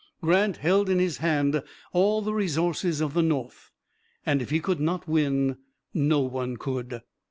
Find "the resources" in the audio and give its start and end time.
2.23-3.01